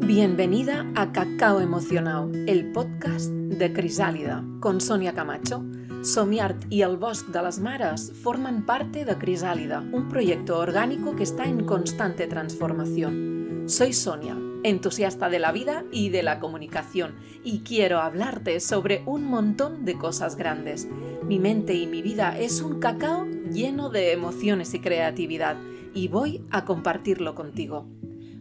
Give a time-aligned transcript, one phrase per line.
[0.00, 5.64] Bienvenida a Cacao Emocionado, el podcast de Crisàlida, con Sonia Camacho.
[6.02, 11.24] Somiart y el Bosc de las Mares forman parte de Crisálida, un proyecto orgánico que
[11.24, 13.64] está en constante transformación.
[13.66, 19.24] Soy Sonia, entusiasta de la vida y de la comunicación, y quiero hablarte sobre un
[19.24, 20.88] montón de cosas grandes.
[21.24, 25.56] Mi mente y mi vida es un cacao lleno de emociones y creatividad,
[25.92, 27.86] y voy a compartirlo contigo.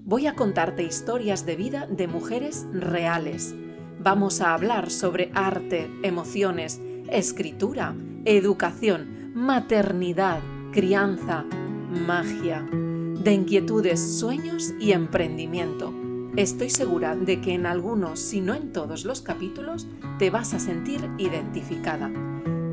[0.07, 3.53] Voy a contarte historias de vida de mujeres reales.
[3.99, 6.79] Vamos a hablar sobre arte, emociones,
[7.11, 7.93] escritura,
[8.23, 10.39] educación, maternidad,
[10.71, 11.43] crianza,
[12.07, 15.93] magia, de inquietudes, sueños y emprendimiento.
[16.37, 19.87] Estoy segura de que en algunos, si no en todos los capítulos,
[20.19, 22.09] te vas a sentir identificada.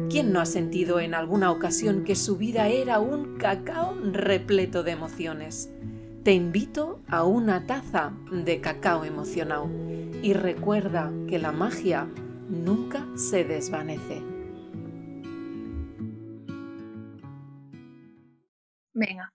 [0.09, 4.93] ¿Quién no ha sentido en alguna ocasión que su vida era un cacao repleto de
[4.93, 5.74] emociones?
[6.25, 9.69] Te invito a una taza de cacao emocionado
[10.23, 12.09] y recuerda que la magia
[12.49, 14.23] nunca se desvanece.
[18.95, 19.35] Venga.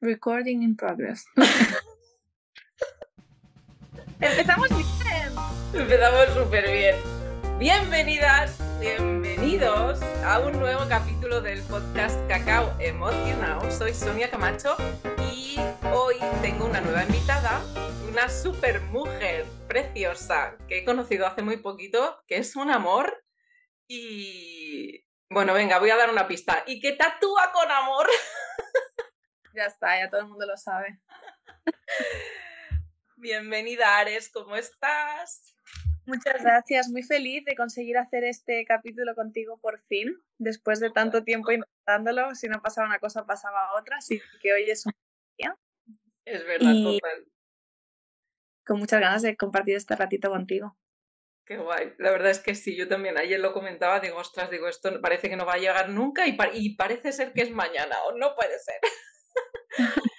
[0.00, 1.26] Recording in progress.
[4.20, 5.32] Empezamos bien.
[5.74, 7.17] Empezamos súper bien.
[7.58, 13.68] Bienvenidas, bienvenidos a un nuevo capítulo del podcast Cacao Emocionado.
[13.72, 14.76] Soy Sonia Camacho
[15.32, 15.56] y
[15.92, 17.60] hoy tengo una nueva invitada,
[18.08, 23.24] una super mujer preciosa que he conocido hace muy poquito, que es un amor
[23.88, 25.04] y...
[25.28, 26.62] Bueno, venga, voy a dar una pista.
[26.64, 28.06] Y que tatúa con amor.
[29.54, 31.00] Ya está, ya todo el mundo lo sabe.
[33.16, 35.57] Bienvenida, Ares, ¿cómo estás?
[36.08, 41.22] Muchas gracias, muy feliz de conseguir hacer este capítulo contigo por fin, después de tanto
[41.22, 44.92] tiempo intentándolo, si no pasaba una cosa pasaba otra, así que hoy es un
[45.36, 45.54] día.
[46.24, 47.26] Es verdad, Y- total.
[48.66, 50.78] Con muchas ganas de compartir este ratito contigo.
[51.44, 51.92] Qué guay.
[51.98, 55.28] La verdad es que sí, yo también ayer lo comentaba, digo, ostras, digo, esto parece
[55.28, 58.16] que no va a llegar nunca y, pa- y parece ser que es mañana o
[58.16, 58.80] no puede ser.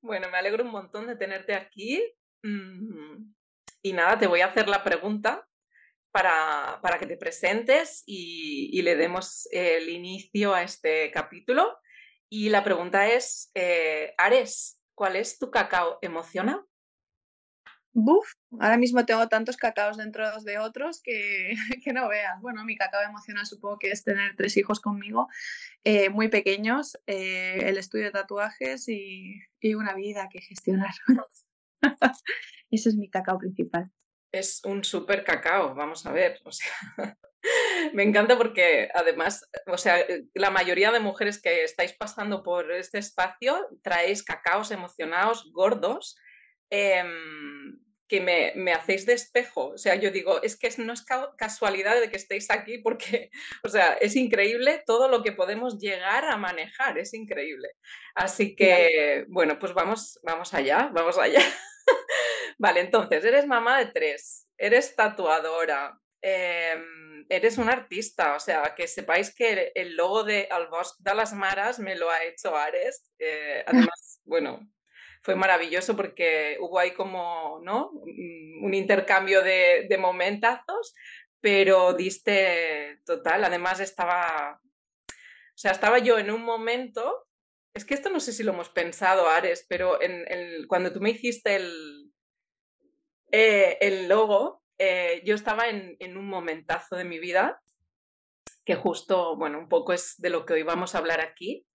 [0.00, 2.02] bueno, me alegro un montón de tenerte aquí.
[2.42, 3.32] Mm,
[3.84, 5.46] Y nada, te voy a hacer la pregunta
[6.10, 11.76] para, para que te presentes y, le demos el inicio a este capítulo.
[12.30, 16.64] Y la pregunta es, eh, Ares, ¿cuál es tu cacao emocional?
[17.92, 18.26] Buf,
[18.58, 22.40] ahora mismo tengo tantos cacaos dentro de otros que, que no veas.
[22.40, 25.28] Bueno, mi cacao emocional supongo que es tener tres hijos conmigo,
[25.84, 30.94] eh, muy pequeños, eh, el estudio de tatuajes y, y una vida que gestionar.
[32.70, 33.90] Ese es mi cacao principal.
[34.32, 36.40] es un súper cacao, vamos a ver.
[36.44, 36.68] O sea,
[37.94, 42.98] me encanta porque además, o sea, la mayoría de mujeres que estáis pasando por este
[42.98, 46.16] espacio traéis cacaos emocionados gordos
[46.70, 47.78] em,
[48.08, 49.68] que me, me hacéis de espejo.
[49.68, 53.30] O sea, yo digo, es que no es ca- casualidad de que estéis aquí porque,
[53.64, 57.68] o sea, es increíble todo lo que podemos llegar a manejar, es increíble.
[58.16, 61.40] Así que, bueno, pues vamos, vamos allá, vamos allá.
[62.58, 68.86] Vale, entonces, eres mamá de tres, eres tatuadora, em, eres una artista, o sea, que
[68.86, 70.68] sepáis que el logo de Al
[70.98, 73.10] de las Maras me lo ha hecho Ares.
[73.18, 74.60] eh, además, bueno,
[75.22, 77.90] fue maravilloso porque hubo ahí como, ¿no?
[78.04, 80.94] Mm, Un intercambio de, de momentazos,
[81.40, 87.26] pero diste total, además estaba, o sea, estaba yo en un momento,
[87.74, 89.98] es que esto no sé si lo hemos pensado, Ares, pero
[90.68, 92.12] cuando tú me hiciste el,
[93.32, 97.60] eh, el logo, eh, yo estaba en, un momentazo de mi vida,
[98.64, 101.66] que justo, bueno, un poco es de lo que hoy vamos a hablar aquí.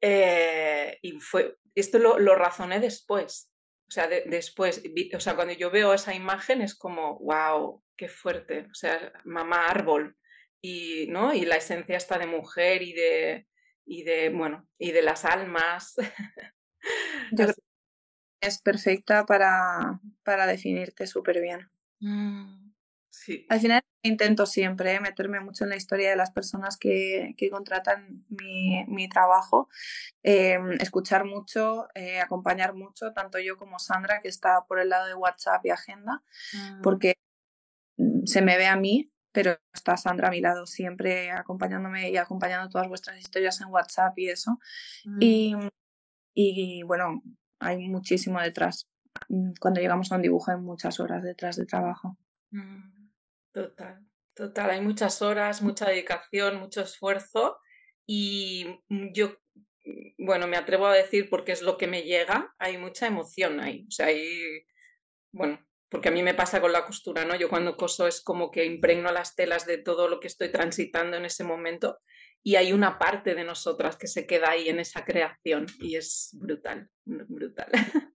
[0.00, 3.50] eh, y fue, esto lo, lo razoné después.
[3.88, 4.82] O sea, de- después,
[5.14, 8.66] o sea, cuando yo veo esa imagen es como, wow, qué fuerte.
[8.70, 10.16] O sea, mamá árbol.
[10.60, 11.32] Y, ¿no?
[11.34, 13.46] y la esencia está de mujer y de,
[13.88, 15.94] y de, bueno, y de las almas.
[17.32, 17.62] Yo creo Así-
[18.40, 21.70] que es perfecta para, para definirte súper bien.
[22.00, 22.72] Mm,
[23.10, 23.46] sí.
[23.48, 25.00] Al final intento siempre ¿eh?
[25.00, 29.68] meterme mucho en la historia de las personas que, que contratan mi, mi trabajo,
[30.22, 35.06] eh, escuchar mucho, eh, acompañar mucho, tanto yo como Sandra, que está por el lado
[35.08, 36.82] de WhatsApp y agenda, Mm.
[36.82, 37.14] porque
[37.96, 42.16] mm, se me ve a mí, pero está Sandra a mi lado siempre acompañándome y
[42.16, 44.58] acompañando todas vuestras historias en WhatsApp y eso.
[45.04, 45.18] Mm.
[45.20, 45.56] Y,
[46.34, 47.22] y bueno,
[47.60, 48.90] hay muchísimo detrás.
[49.60, 52.18] Cuando llegamos a un dibujo hay muchas horas detrás de trabajo.
[52.50, 53.10] Mm,
[53.52, 54.04] Total,
[54.34, 54.70] total.
[54.70, 57.58] Hay muchas horas, mucha dedicación, mucho esfuerzo
[58.08, 59.38] y mm, yo
[60.18, 63.86] bueno, me atrevo a decir porque es lo que me llega, hay mucha emoción ahí.
[63.86, 64.66] O sea, hay,
[65.30, 67.34] bueno, porque a mí me pasa con la costura, ¿no?
[67.34, 71.16] Yo cuando coso es como que impregno las telas de todo lo que estoy transitando
[71.16, 71.98] en ese momento
[72.42, 76.30] y hay una parte de nosotras que se queda ahí en esa creación y es
[76.32, 77.70] brutal, brutal.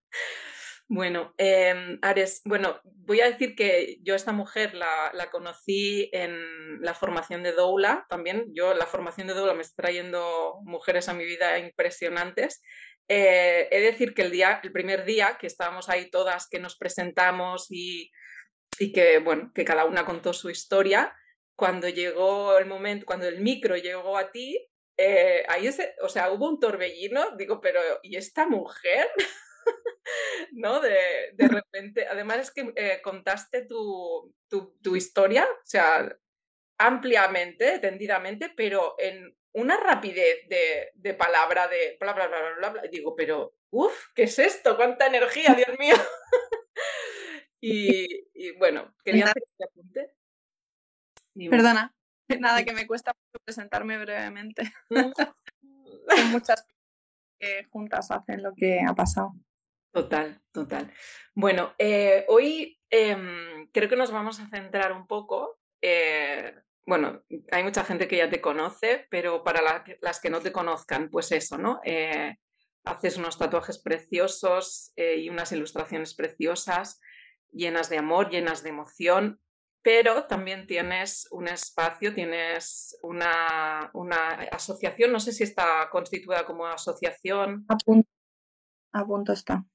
[0.90, 6.81] Bueno, em, Ares, bueno, voy a decir que yo esta mujer la, la, conocí en
[6.81, 8.52] la formación de Doula también.
[8.54, 12.62] Yo la formación de Doula me está trayendo mujeres a mi vida impresionantes.
[13.08, 16.60] Eh, he de decir que el, día, el primer día que estábamos ahí todas, que
[16.60, 18.12] nos presentamos y,
[18.94, 21.16] que, bueno, que cada una contó su historia,
[21.56, 24.68] cuando llegó el momento, cuando el micro llegó a ti,
[24.98, 29.08] eh, ahí ese, o sea, hubo un torbellino, digo, pero ¿y esta mujer?
[30.52, 30.80] ¿no?
[30.80, 36.16] De, de, repente, además es que eh, contaste tu, tu, tu, historia, o sea,
[36.78, 42.82] ampliamente, tendidamente, pero en una rapidez de, de palabra, de bla, bla, bla, bla, bla.
[42.92, 44.76] Digo, pero, uff, ¿qué es esto?
[44.76, 45.96] ¿Cuánta energía, Dios mío?
[47.62, 50.14] y, y, bueno, quería hacer este apunte.
[51.50, 51.96] Perdona,
[52.40, 53.12] nada que me cuesta
[53.44, 54.72] presentarme brevemente.
[56.10, 56.66] Son muchas
[57.40, 59.34] que juntas hacen lo que ha pasado.
[59.92, 60.92] Total, total.
[61.36, 63.16] Bueno, eh, hoy eh,
[63.72, 65.60] creo que nos vamos a centrar un poco.
[65.82, 70.41] Eh, bueno, hay mucha gente que ya te conoce, pero para la, las que no
[70.41, 71.80] te conozcan, pues eso, ¿no?
[71.83, 72.38] Eh,
[72.85, 77.00] haces unos tatuajes preciosos y unas ilustraciones preciosas,
[77.51, 79.39] llenas de amor, llenas de emoción,
[79.83, 86.65] pero también tienes un espacio, tienes una, una asociación, no sé si está constituida como
[86.65, 87.65] asociación.
[87.68, 88.09] A punto,
[88.94, 89.65] a punto está.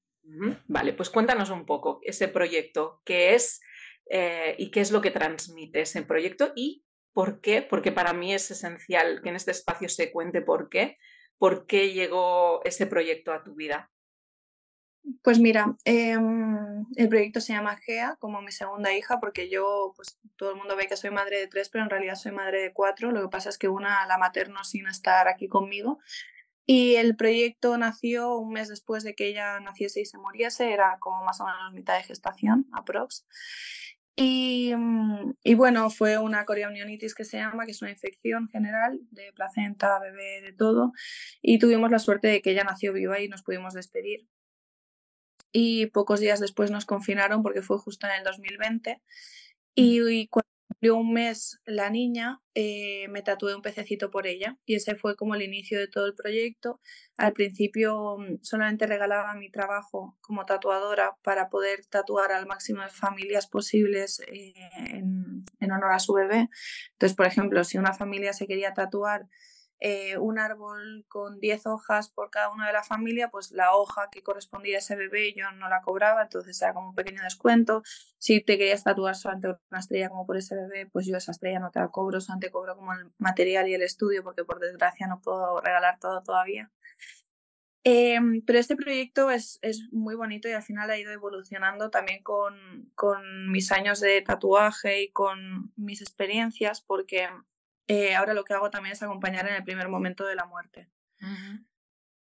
[0.67, 3.61] Vale, pues cuéntanos un poco ese proyecto, qué es
[4.11, 6.85] eh, y qué es lo que transmite ese proyecto y
[7.19, 10.99] por qué, porque para mí es esencial que en este espacio se cuente por qué,
[11.37, 13.91] por qué llegó ese proyecto a tu vida.
[15.25, 16.17] Pues mira, eh,
[16.95, 20.77] el proyecto se llama GEA, como mi segunda hija, porque yo, pues todo el mundo
[20.77, 23.11] ve que soy madre de tres, pero en realidad soy madre de cuatro.
[23.11, 25.99] Lo que pasa es que una la materno sin estar aquí conmigo
[26.71, 30.99] y el proyecto nació un mes después de que ella naciese y se muriese, era
[31.01, 33.27] como más o menos mitad de gestación, aprox.
[34.21, 38.99] Y, mm, y bueno, fue una corionionitis que se llama, que es una infección general
[39.13, 40.93] de placenta, bebé, de todo.
[41.41, 44.27] Y tuvimos la suerte de que ella nació viva y nos pudimos despedir.
[45.53, 49.01] Y pocos días después nos confinaron porque fue justo en el 2020.
[49.77, 50.29] Y, y
[50.79, 55.17] cumplió un mes la niña, eh, me tatué un pececito por ella y ese fue
[55.17, 56.81] como el inicio de todo el proyecto.
[57.17, 62.91] Al principio mm, solamente regalaba mi trabajo como tatuadora para poder tatuar al máximo de
[62.91, 64.55] familias posibles eh,
[64.91, 66.49] en, en honor a su bebé.
[66.93, 69.27] Entonces, por ejemplo, si una familia se quería tatuar
[69.81, 74.09] eh, un árbol con 10 hojas por cada una de la familia, pues la hoja
[74.11, 77.83] que correspondía a ese bebé yo no la cobraba, entonces era como un pequeño descuento.
[78.19, 81.61] Si te querías tatuar solamente una estrella como por ese bebé, pues yo esa estrella
[81.61, 85.07] no te la cobro, solamente cobro como el material y el estudio, porque por desgracia
[85.07, 86.73] no puedo regalar todo todavía.
[87.85, 92.23] Eh, pero este proyecto es, es, muy bonito y al final ha ido evolucionando también
[92.23, 97.29] con, con mis años de tatuaje y con mis experiencias, porque
[97.89, 100.91] eh, ahora lo que hago también es acompañar en el primer momento de la muerte.
[101.21, 101.67] Uh -huh.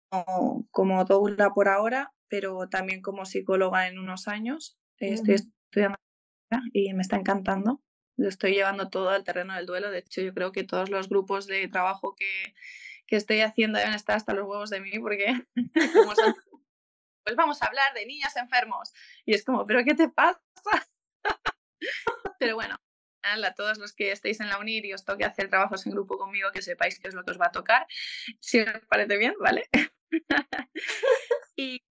[0.09, 4.77] como, como doula por ahora, pero también como psicóloga en unos años.
[4.99, 5.13] Uh -huh.
[5.13, 5.97] Estoy estudiando
[6.73, 7.81] y me está encantando.
[8.17, 9.89] Lo estoy llevando todo al terreno del duelo.
[9.89, 12.53] De hecho, yo creo que todos los grupos de trabajo que,
[13.07, 15.45] que estoy haciendo deben estar hasta los huevos de mí porque
[15.93, 16.35] como son,
[17.23, 18.93] pues vamos a hablar de niños enfermos.
[19.25, 20.41] Y es como, ¿pero qué te pasa?
[22.39, 22.75] pero bueno,
[23.23, 26.17] a todos los que estéis en la UNIR y os toque hacer trabajos en grupo
[26.17, 27.85] conmigo, que sepáis qué es lo que os va a tocar,
[28.39, 29.69] si os parece bien, ¿vale?
[31.55, 31.81] y,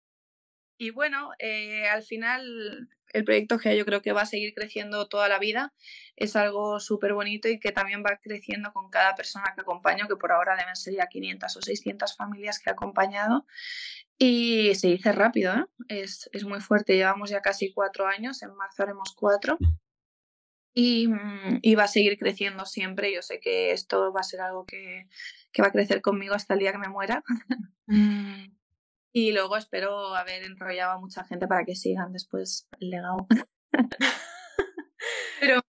[0.78, 5.08] y, bueno, eh, al final el proyecto GEA yo creo que va a seguir creciendo
[5.08, 5.72] toda la vida,
[6.16, 10.16] es algo súper bonito y que también va creciendo con cada persona que acompaño, que
[10.16, 13.46] por ahora deben ser ya 500 o 600 familias que he acompañado.
[14.18, 15.64] Y se dice rápido, ¿eh?
[15.88, 19.58] es, es muy fuerte, llevamos ya casi cuatro años, en marzo haremos cuatro
[20.74, 23.12] y, mm, y, va a seguir creciendo siempre.
[23.12, 25.08] Yo sé que esto va a ser algo que,
[25.52, 27.22] que va a crecer conmigo hasta el día que me muera.
[27.86, 28.44] Mm.
[29.12, 33.26] y luego espero haber enrollado a mucha gente para que sigan después el legado.
[35.40, 35.60] Pero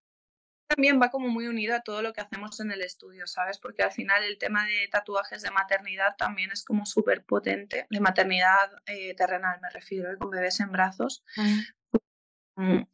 [0.68, 3.58] también va como muy unido a todo lo que hacemos en el estudio, ¿sabes?
[3.58, 8.00] Porque al final el tema de tatuajes de maternidad también es como súper potente, de
[8.00, 10.16] maternidad eh, terrenal me refiero, ¿eh?
[10.18, 11.24] con bebés en brazos.
[11.36, 11.60] Mm,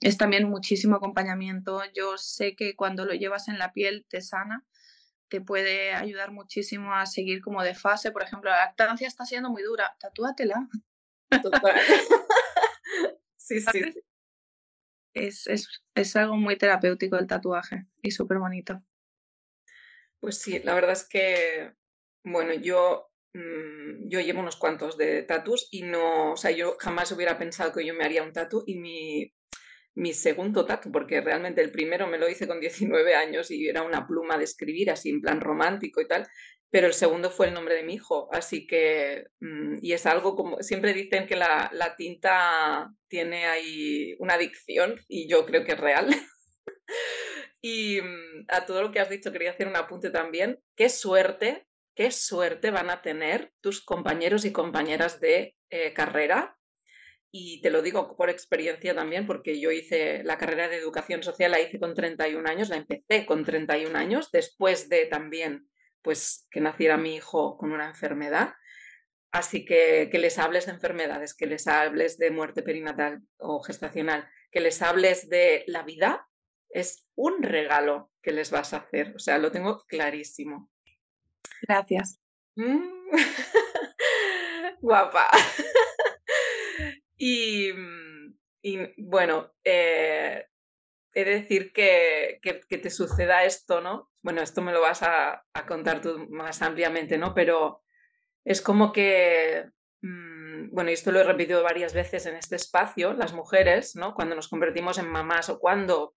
[0.00, 1.82] es también muchísimo acompañamiento.
[1.94, 4.64] Yo sé que cuando lo llevas en la piel te sana,
[5.28, 8.12] te puede ayudar muchísimo a seguir como de fase.
[8.12, 10.68] Por ejemplo, la lactancia está siendo muy dura, tatúatela.
[13.36, 13.84] sí, sí.
[15.14, 18.82] Es, es, es, algo muy terapéutico el tatuaje y súper bonito.
[20.20, 21.74] Pues sí, la verdad es que,
[22.24, 27.10] bueno, yo, mm, yo llevo unos cuantos de tatus y no, o sea, yo jamás
[27.12, 29.34] hubiera pensado que yo me haría un tatu y mi,
[29.98, 33.82] mi segundo tatu, porque realmente el primero me lo hice con 19 años y era
[33.82, 36.26] una pluma de escribir así en plan romántico y tal,
[36.70, 40.36] pero el segundo fue el nombre de mi hijo, así que, mm, y es algo
[40.36, 45.80] como, siempre dicen que la, tinta tiene ahí una adicción y yo creo que es
[45.80, 46.06] real.
[47.60, 51.66] y mm, a todo lo que has dicho quería hacer un apunte también, qué suerte,
[51.96, 56.57] qué suerte van a tener tus compañeros y compañeras de eh, carrera
[57.30, 61.50] y te lo digo por experiencia también, porque yo hice la carrera de educación social,
[61.50, 65.68] la hice con 31 años, la empecé con 31 años, después de también
[66.02, 68.54] pues que naciera mi hijo con una enfermedad.
[69.30, 74.26] Así que que les hables de enfermedades, que les hables de muerte perinatal o gestacional,
[74.50, 76.26] que les hables de la vida,
[76.70, 79.14] es un regalo que les vas a hacer.
[79.14, 80.70] O sea, lo tengo clarísimo.
[81.62, 82.20] Gracias.
[82.56, 83.10] Mm.
[84.80, 85.28] Guapa.
[87.18, 90.46] Y, mm, y bueno, eh,
[91.14, 94.10] he de decir que, que, te suceda esto, ¿no?
[94.22, 97.34] Bueno, esto me lo vas a, contar tú más ampliamente, ¿no?
[97.34, 97.82] Pero
[98.44, 99.70] es como que,
[100.02, 104.14] mm, bueno, y esto lo he repetido varias veces en este espacio, las mujeres, ¿no?
[104.14, 106.14] Cuando nos convertimos en mamás o cuando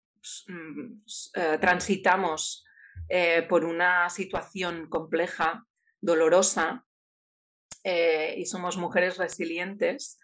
[0.47, 1.03] mm,
[1.35, 2.63] eh, transitamos
[3.09, 5.65] eh, por una situación compleja,
[5.99, 6.85] dolorosa,
[7.83, 10.20] y somos mujeres resilientes,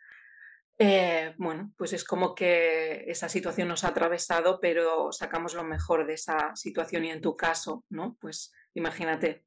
[0.80, 6.06] eh, bueno, pues es como que esa situación nos ha atravesado, pero sacamos lo mejor
[6.06, 8.16] de esa situación y en tu caso, ¿no?
[8.22, 9.46] Pues imagínate,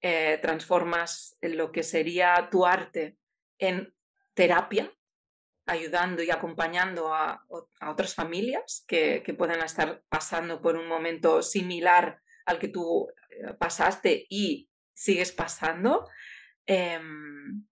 [0.00, 3.16] eh, transformas lo que sería tu arte
[3.58, 3.94] en
[4.34, 4.92] terapia,
[5.66, 7.46] ayudando y acompañando a,
[7.86, 14.26] otras familias que, que, estar pasando por un momento similar al que tú eh, pasaste
[14.28, 16.08] y sigues pasando.
[16.66, 17.64] Em,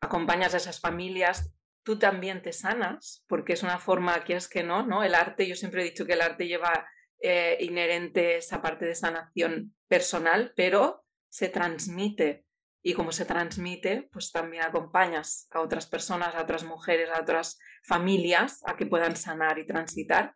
[0.00, 1.52] acompañas a esas familias,
[1.82, 5.02] tú también te sanas, porque es una forma, quieres que no, ¿no?
[5.02, 6.86] El arte, yo siempre he dicho que el arte lleva
[7.20, 12.44] eh, inherente esa parte de sanación personal, pero se transmite.
[12.84, 17.58] Y como se transmite, pues también acompañas a otras personas, a otras mujeres, a otras
[17.84, 20.34] familias a que puedan sanar y transitar.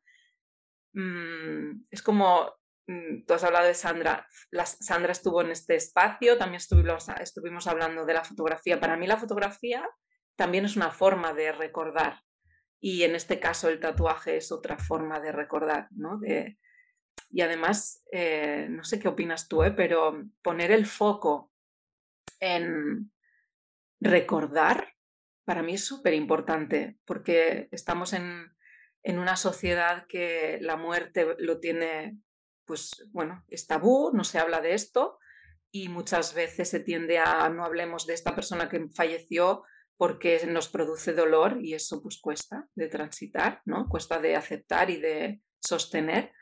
[0.92, 2.54] Mm, es como,
[2.86, 4.28] mm, tú has hablado de Sandra,
[4.64, 8.78] Sandra estuvo en este espacio, también estuvimos hablando de la fotografía.
[8.78, 9.84] Para mí la fotografía
[10.36, 12.22] también es una forma de recordar.
[12.80, 16.18] Y en este caso el tatuaje es otra forma de recordar, ¿no?
[16.18, 16.58] De,
[17.30, 19.72] y además, eh, no sé qué opinas tú, ¿eh?
[19.72, 21.52] pero poner el foco
[22.38, 23.10] en
[24.00, 24.94] recordar
[25.44, 28.52] para mí es súper importante porque estamos en,
[29.02, 32.18] en, una sociedad que la muerte lo tiene,
[32.64, 35.18] pues bueno, es tabú, no se habla de esto
[35.70, 39.62] y muchas veces se tiende a no hablemos de esta persona que falleció
[39.96, 43.88] porque nos produce dolor y eso pues cuesta de transitar, ¿no?
[43.88, 46.32] Cuesta de aceptar y de sostener,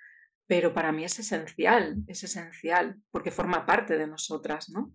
[0.46, 4.92] pero para mí es esencial, es esencial, porque forma parte de nosotras, ¿no?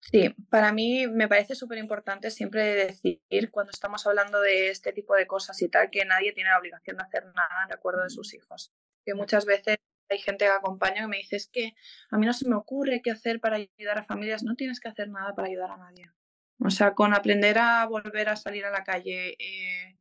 [0.00, 5.14] Sí, para mí me parece súper importante siempre decir cuando estamos hablando de este tipo
[5.16, 8.10] de cosas y tal, que nadie tiene la obligación de hacer nada de acuerdo de
[8.10, 8.72] sus hijos.
[9.04, 11.72] Que muchas veces hay gente que acompaña y me dice, es que
[12.10, 14.88] a mí no se me ocurre qué hacer para ayudar a familias, no tienes que
[14.88, 16.08] hacer nada para ayudar a nadie.
[16.58, 19.98] O sea, con aprender a volver a salir a la calle eh,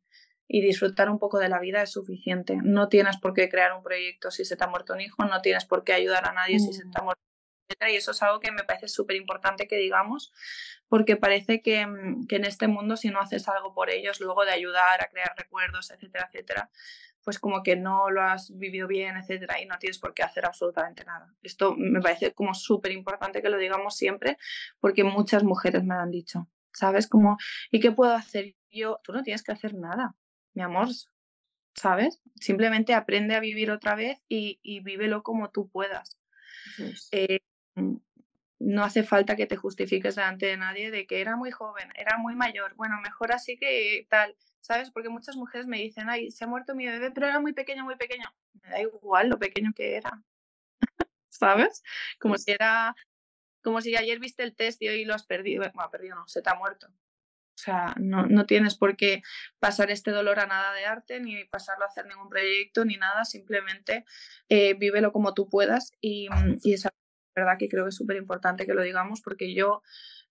[0.47, 2.57] y disfrutar un poco de la vida es suficiente.
[2.63, 5.41] No tienes por qué crear un proyecto si se te ha muerto un hijo, no
[5.41, 7.05] tienes por qué ayudar a nadie si se te ha mm.
[7.05, 7.25] muerto
[7.89, 10.31] y eso es algo que me parece súper importante que digamos,
[10.87, 14.45] porque parece que, mm, que, en este mundo si no haces algo por ellos, luego
[14.45, 16.69] de ayudar a crear recuerdos, etcétera, etcétera,
[17.25, 20.45] pues como que no lo has vivido bien, etcétera, y no tienes por qué hacer
[20.45, 21.33] absolutamente nada.
[21.41, 24.37] Esto me parece como súper importante que lo digamos siempre,
[24.79, 27.07] porque muchas mujeres me lo han dicho, ¿sabes?
[27.07, 27.37] Como,
[27.71, 29.01] ¿y qué puedo hacer yo?
[29.03, 30.15] Tú no tienes que hacer nada,
[30.53, 30.87] mi amor,
[31.73, 32.21] ¿sabes?
[32.39, 36.19] Simplemente aprende a vivir otra vez y, y vívelo como tú puedas.
[37.11, 37.39] Eh,
[38.59, 42.17] no hace falta que te justifiques delante de nadie de que era muy joven, era
[42.17, 44.35] muy mayor, bueno, mejor así que tal.
[44.65, 44.89] ¿sabes?
[44.89, 47.83] Porque muchas mujeres me dicen, ay, se ha muerto mi bebé, pero era muy pequeño,
[47.83, 48.27] muy pequeño.
[48.63, 50.23] Me da igual lo pequeño que era,
[51.29, 51.83] ¿sabes?
[52.19, 52.95] Como si era,
[53.63, 55.63] como si ayer viste el test y hoy lo has perdido.
[55.63, 56.87] Bueno, perdido no, se te ha muerto.
[56.87, 59.21] O sea, no, no tienes por qué
[59.59, 63.23] pasar este dolor a nada de arte, ni pasarlo a hacer ningún proyecto, ni nada,
[63.23, 64.03] simplemente
[64.49, 66.27] eh, vívelo como tú puedas y,
[66.63, 67.04] y es algo
[67.35, 69.81] verdad que creo que es súper importante que lo digamos porque yo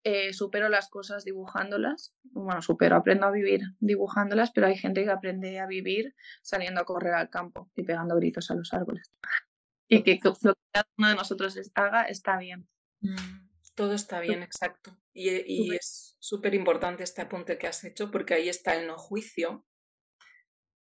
[0.07, 2.15] eh, supero las cosas dibujándolas.
[2.25, 6.85] Bueno, supero, aprendo a vivir dibujándolas, pero hay gente que aprende a vivir saliendo a
[6.85, 9.13] correr al campo y pegando gritos a los árboles.
[9.87, 12.67] Y que lo que cada uno de nosotros haga está bien.
[13.03, 14.99] Mm, todo está bien, exacto.
[15.13, 18.97] Y, y es súper importante este apunte que has hecho porque ahí está el no
[18.97, 19.67] juicio.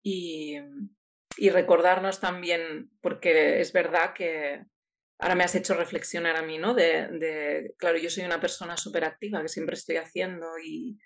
[0.01, 0.55] Y,
[1.37, 4.65] y recordarnos también, porque es verdad que
[5.19, 6.73] ahora me has hecho reflexionar a mí, ¿no?
[6.73, 10.99] De, claro, yo soy una persona súper activa que siempre estoy haciendo y,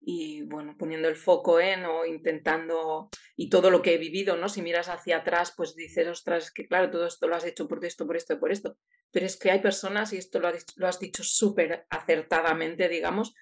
[0.00, 4.48] y, bueno, poniendo el foco en o intentando y todo lo que he vivido, ¿no?
[4.48, 7.84] Si miras hacia atrás, pues dices, ostras, que claro, todo esto lo has hecho por
[7.84, 8.78] esto, por esto por esto.
[9.10, 13.34] Pero es que hay personas, y esto lo lo has dicho súper acertadamente, digamos,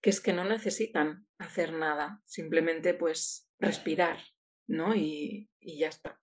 [0.00, 4.18] que es que no necesitan hacer nada, simplemente pues respirar,
[4.66, 4.94] ¿no?
[4.94, 6.20] Y, y ya está.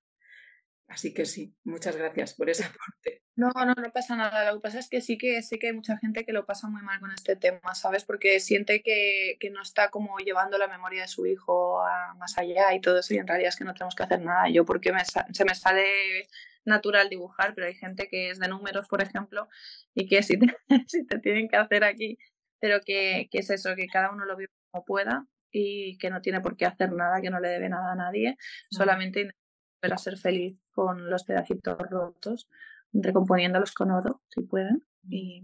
[0.87, 3.21] Así que sí, muchas gracias por esa parte.
[3.35, 4.49] No, no, no pasa nada.
[4.49, 6.69] Lo que pasa es que sí que sé que hay mucha gente que lo pasa
[6.69, 8.05] muy mal con este tema, ¿sabes?
[8.05, 12.37] Porque siente que, que no está como llevando la memoria de su hijo a más
[12.37, 14.49] allá y todo eso, y en realidad es que no tenemos que hacer nada.
[14.49, 16.27] Yo porque me, se me sale
[16.67, 19.47] natural dibujar, pero hay gente que es de números, por ejemplo,
[19.93, 20.47] y que si te,
[20.87, 22.17] si te tienen que hacer aquí,
[22.59, 26.21] pero que, que es eso, que cada uno lo vive como pueda y que no
[26.21, 28.37] tiene por qué hacer nada, que no le debe nada a nadie,
[28.69, 29.31] solamente
[29.79, 32.49] para ser feliz con los pedacitos rotos,
[32.93, 35.43] recomponiéndolos con oro, si pueden, y,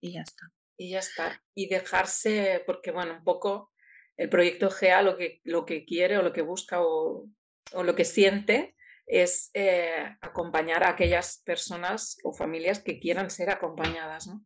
[0.00, 0.52] y ya está.
[0.76, 1.42] Y ya está.
[1.54, 3.70] Y dejarse, porque bueno, un poco
[4.16, 7.28] el proyecto GEA lo que, lo que quiere o lo que busca o,
[7.72, 13.50] o lo que siente es eh, acompañar a aquellas personas o familias que quieran ser
[13.50, 14.44] acompañadas, ¿no?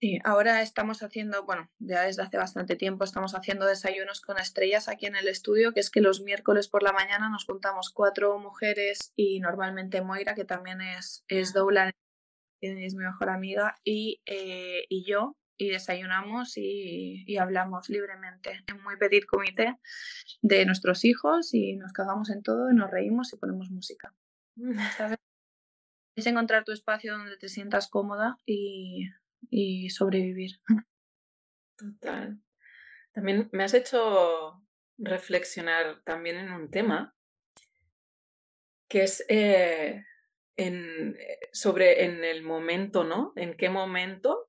[0.00, 4.88] Sí, ahora estamos haciendo, bueno, ya desde hace bastante tiempo estamos haciendo desayunos con estrellas
[4.88, 8.38] aquí en el estudio, que es que los miércoles por la mañana nos juntamos cuatro
[8.38, 11.90] mujeres y normalmente Moira, que también es, es doula,
[12.60, 18.80] es mi mejor amiga, y, eh, y yo, y desayunamos y, y, hablamos libremente en
[18.84, 19.78] muy petit comité
[20.42, 24.14] de nuestros hijos y nos cagamos en todo y nos reímos y ponemos música.
[24.96, 25.18] ¿sabes?
[26.14, 29.08] Es encontrar tu espacio donde te sientas cómoda y,
[29.50, 30.60] y sobrevivir.
[31.76, 32.38] Total.
[33.12, 34.62] También me has hecho
[34.98, 37.14] reflexionar también en un tema
[38.88, 40.04] que es eh,
[40.56, 43.32] en, eh, sobre en el momento, ¿no?
[43.36, 44.48] En qué momento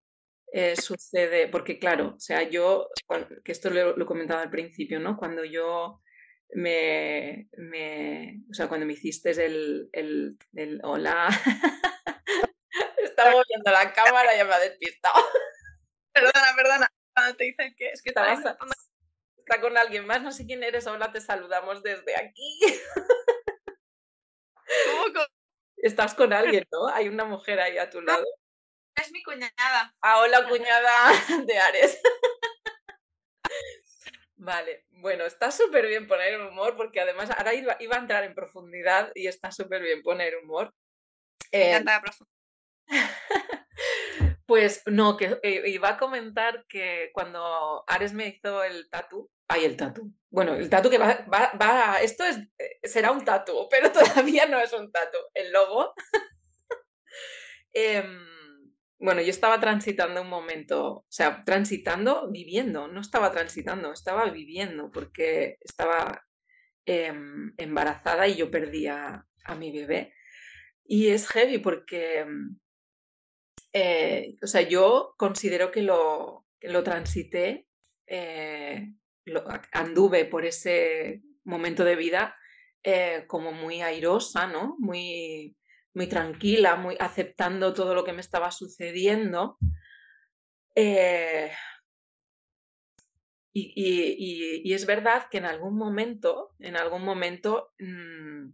[0.51, 2.89] eh, sucede, porque claro, o sea, yo,
[3.43, 5.17] que esto lo, lo comentaba al principio, ¿no?
[5.17, 6.01] Cuando yo
[6.53, 11.29] me, me, o sea, cuando me hiciste el, el, el hola,
[13.19, 15.15] estaba moviendo la cámara y ya me ha despistado.
[16.13, 16.87] Perdona, perdona.
[17.13, 20.87] Cuando te dicen que es que está, está con alguien más, no sé quién eres,
[20.87, 22.59] hola, te saludamos desde aquí.
[24.85, 25.25] ¿Cómo?
[25.77, 26.87] Estás con alguien, ¿no?
[26.87, 28.25] Hay una mujer ahí a tu lado.
[28.95, 29.95] Es mi cuñada.
[30.01, 31.11] Ah, hola, cuñada
[31.45, 32.01] de Ares.
[34.35, 38.33] Vale, bueno, está súper bien poner humor porque además ahora iba, iba, a entrar en
[38.35, 40.73] profundidad y está súper bien poner humor.
[41.51, 42.38] Me eh, encanta la profundidad.
[44.49, 49.63] Pues no, que eh, iba a comentar que cuando Ares me hizo el tatu, ay,
[49.63, 50.11] el tatu.
[50.31, 54.59] Bueno, el tatu que va, va, esto es, eh, será un tatu, pero todavía no
[54.59, 55.19] es un tatu.
[55.35, 55.93] El logo.
[57.73, 58.03] eh,
[58.97, 64.89] bueno, yo estaba transitando un momento, o sea, transitando, viviendo, no estaba transitando, estaba viviendo
[64.91, 66.25] porque estaba
[66.87, 67.13] eh,
[67.57, 70.11] embarazada y yo perdía a mi bebé.
[70.85, 72.25] Y es heavy porque
[73.73, 77.67] eh, o sea, yo considero que lo, lo transité,
[78.07, 78.93] eh,
[79.25, 82.35] lo, anduve por ese momento de vida
[82.83, 84.75] eh, como muy airosa, ¿no?
[84.79, 85.55] Muy,
[85.93, 89.57] muy tranquila, muy aceptando todo lo que me estaba sucediendo.
[93.51, 98.51] Y, y, y, es verdad que en algún momento, en algún momento, mmm,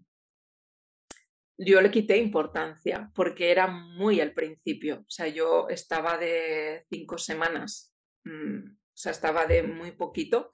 [1.58, 5.02] yo le quité importancia porque era muy al principio.
[5.02, 10.52] O sea, yo estaba de cinco semanas, mmm, o sea, estaba de muy poquito,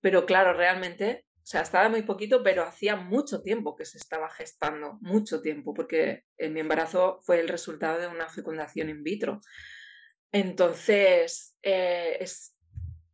[0.00, 4.28] pero claro, realmente, o sea, estaba muy poquito, pero hacía mucho tiempo que se estaba
[4.30, 9.40] gestando, mucho tiempo, porque mi embarazo fue el resultado de una fecundación in vitro.
[10.30, 12.56] Entonces, eh, es,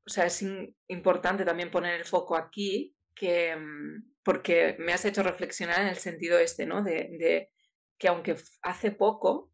[0.06, 0.44] o sea, es
[0.88, 5.96] importante también poner el foco aquí que, mm, porque me has hecho reflexionar en el
[5.96, 6.82] sentido este, ¿no?
[6.82, 7.50] De, de
[7.98, 9.52] que aunque hace poco,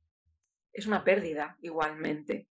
[0.72, 2.48] es una pérdida igualmente.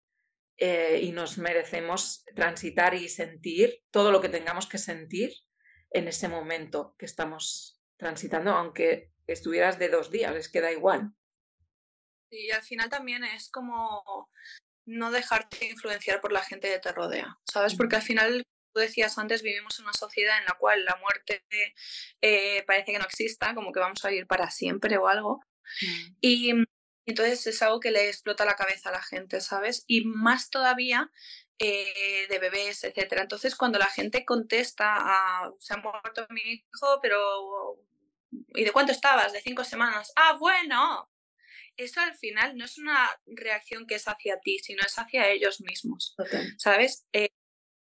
[0.60, 5.32] Eh, y nos merecemos transitar y sentir todo lo que tengamos que sentir
[5.92, 11.12] en ese momento que estamos transitando, aunque estuvieras de dos días, les queda igual.
[12.32, 14.32] Y al final también es como
[14.86, 17.76] no dejarte influenciar por la gente que te rodea, ¿sabes?
[17.76, 18.44] Porque al final,
[18.78, 21.44] tú decías antes, vivimos en una sociedad en la cual la muerte
[22.22, 25.42] eh, parece que no exista, como que vamos a vivir para siempre o algo.
[25.82, 26.16] Mm.
[26.22, 26.52] Y
[27.08, 29.84] entonces es algo que le explota la cabeza a la gente, ¿sabes?
[29.88, 31.12] Y más todavía
[31.58, 33.24] eh, de bebés, etcétera.
[33.24, 37.80] Entonces, cuando la gente contesta a se ha muerto mi hijo, pero
[38.54, 39.34] ¿y de cuánto estabas?
[39.34, 40.14] De cinco semanas.
[40.16, 41.10] Ah, bueno.
[41.78, 45.62] Eso al final no es una reacción que es hacia ti, sino es hacia ellos
[45.62, 46.16] mismos.
[46.58, 47.08] ¿Sabes?
[47.14, 47.27] Eh,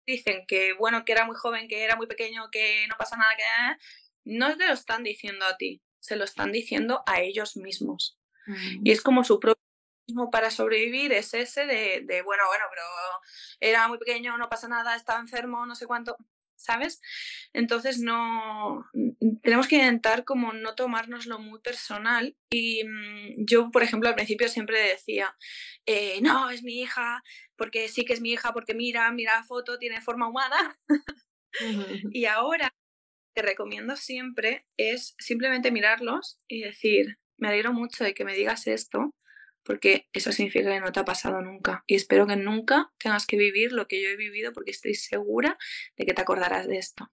[0.05, 3.35] dicen que, bueno, que era muy joven, que era muy pequeño, que no pasa nada,
[3.35, 3.43] que
[4.25, 8.17] no te lo están diciendo a ti, se lo están diciendo a ellos mismos.
[8.47, 8.81] Mm.
[8.83, 9.61] Y es como su propio
[10.31, 12.83] para sobrevivir es ese de, de, bueno, bueno, pero
[13.59, 16.17] era muy pequeño, no pasa nada, estaba enfermo, no sé cuánto,
[16.63, 17.01] ¿sabes?
[17.53, 18.85] Entonces no,
[19.41, 24.47] tenemos que intentar como no tomárnoslo muy personal y mm, yo, por ejemplo, al principio
[24.47, 25.35] siempre decía,
[25.85, 27.23] eh, no, es mi hija,
[27.55, 30.79] porque sí que es mi hija, porque mira, mira la foto, tiene forma humana.
[32.11, 32.73] y ahora
[33.33, 38.67] te recomiendo siempre es simplemente mirarlos y decir, me alegro mucho de que me digas
[38.67, 39.15] esto,
[39.63, 41.83] porque eso significa que no te ha pasado nunca.
[41.87, 45.57] Y espero que nunca tengas que vivir lo que yo he vivido, porque estoy segura
[45.95, 47.11] de que te acordarás de esto.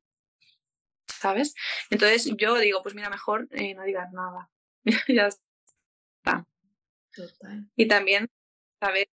[1.06, 1.54] ¿Sabes?
[1.90, 4.50] Entonces yo digo, pues mira, mejor eh, no digas nada.
[5.08, 6.46] ya está.
[7.76, 8.28] Y también
[8.80, 9.08] saber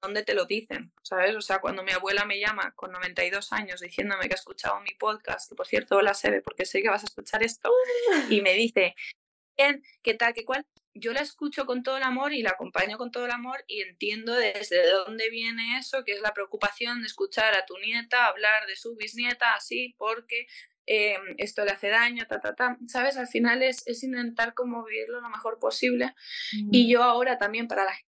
[0.00, 1.36] dónde te lo dicen, ¿sabes?
[1.36, 4.94] O sea, cuando mi abuela me llama con 92 años diciéndome que ha escuchado mi
[4.94, 7.70] podcast, que por cierto, hola Sebe, porque sé que vas a escuchar esto,
[8.30, 8.94] y me dice,
[10.02, 13.10] qué tal, qué cual, yo la escucho con todo el amor y la acompaño con
[13.10, 17.54] todo el amor y entiendo desde dónde viene eso, que es la preocupación de escuchar
[17.56, 20.46] a tu nieta hablar de su bisnieta así porque
[20.86, 22.76] eh, esto le hace daño, ta, ta, ta.
[22.88, 23.16] ¿Sabes?
[23.16, 26.14] Al final es, es intentar como vivirlo lo mejor posible.
[26.72, 28.10] Y yo ahora también para la gente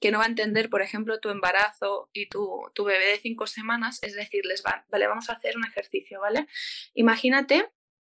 [0.00, 3.46] que no va a entender, por ejemplo, tu embarazo y tu, tu bebé de cinco
[3.46, 6.46] semanas, es decirles, vale, vamos a hacer un ejercicio, ¿vale?
[6.94, 7.70] Imagínate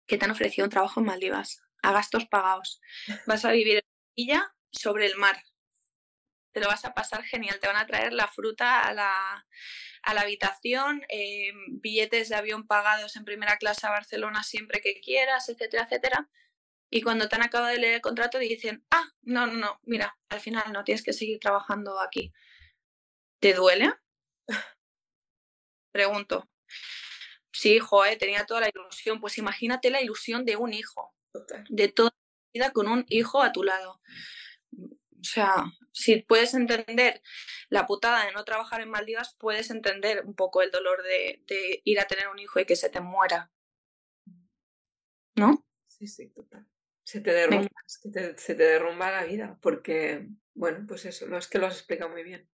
[0.09, 2.81] que te han ofrecido un trabajo en Maldivas a gastos pagados.
[3.27, 3.83] Vas a vivir en
[4.17, 5.41] Villa sobre el mar.
[6.53, 7.61] Te lo vas a pasar genial.
[7.61, 9.47] Te van a traer la fruta a la,
[10.03, 15.01] a la habitación, eh, billetes de avión pagados en primera clase a Barcelona siempre que
[15.01, 16.29] quieras, etcétera, etcétera.
[16.91, 20.19] Y cuando te han acabado de leer el contrato dicen, ah, no, no, no, mira,
[20.29, 22.33] al final no tienes que seguir trabajando aquí.
[23.41, 23.93] ¿Te duele?
[25.93, 26.49] Pregunto.
[27.53, 29.21] Sí, hijo, eh, tenía toda la ilusión.
[29.21, 31.16] Pues imagínate la ilusión de un hijo
[31.69, 34.01] de toda la vida con un hijo a tu lado.
[34.73, 37.23] O sea, si puedes entender
[37.69, 41.43] la putada de no trabajar en Maldivas, puedes entender un poco el dolor de,
[41.85, 43.51] ir a tener un hijo y que se te muera.
[45.35, 45.65] ¿No?
[45.87, 46.67] Sí, sí, total.
[47.03, 51.67] Se te derrumba, se te derrumba la vida, porque, bueno, pues eso, es que lo
[51.67, 52.49] has explicado muy bien.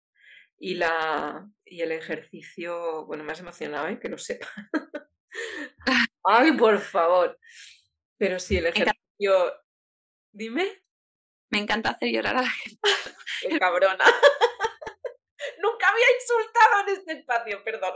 [0.59, 4.01] Y, la, y el ejercicio, bueno, me has emocionado, ¿eh?
[4.01, 4.49] que lo sepa.
[6.25, 7.39] Ay, por favor.
[8.19, 9.63] Pero sí, el ejercicio.
[10.33, 10.83] Dime.
[11.51, 12.81] Me encanta hacer llorar a la gente.
[13.41, 14.05] Qué cabrona.
[15.59, 17.95] Nunca había insultado en este espacio, perdón.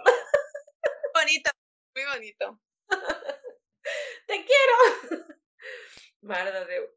[1.14, 1.50] Bonito,
[1.94, 2.60] muy bonito.
[4.26, 5.26] Te quiero.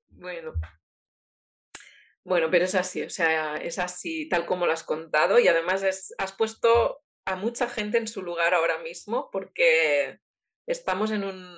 [0.10, 0.54] Bueno.
[2.24, 5.84] Bueno, pero es así, o sea, es así, tal como lo has contado, y además
[6.18, 10.20] has puesto a mucha gente en su lugar ahora mismo, porque
[10.68, 11.56] estamos en un,